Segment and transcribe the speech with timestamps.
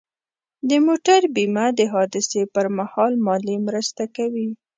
[0.69, 4.49] د موټر بیمه د حادثې پر مهال مالي مرسته کوي.